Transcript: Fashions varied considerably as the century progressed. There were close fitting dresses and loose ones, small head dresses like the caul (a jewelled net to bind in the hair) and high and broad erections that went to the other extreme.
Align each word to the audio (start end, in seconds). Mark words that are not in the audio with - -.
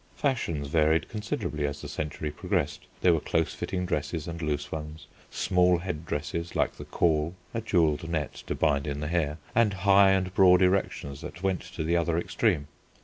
Fashions 0.15 0.67
varied 0.67 1.09
considerably 1.09 1.63
as 1.67 1.83
the 1.83 1.87
century 1.87 2.31
progressed. 2.31 2.87
There 3.01 3.13
were 3.13 3.19
close 3.19 3.53
fitting 3.53 3.85
dresses 3.85 4.27
and 4.27 4.41
loose 4.41 4.71
ones, 4.71 5.05
small 5.29 5.77
head 5.77 6.07
dresses 6.07 6.55
like 6.55 6.77
the 6.77 6.85
caul 6.85 7.35
(a 7.53 7.61
jewelled 7.61 8.09
net 8.09 8.33
to 8.47 8.55
bind 8.55 8.87
in 8.87 8.99
the 8.99 9.07
hair) 9.09 9.37
and 9.53 9.75
high 9.85 10.13
and 10.13 10.33
broad 10.33 10.63
erections 10.63 11.21
that 11.21 11.43
went 11.43 11.61
to 11.61 11.83
the 11.83 11.97
other 11.97 12.17
extreme. 12.17 12.67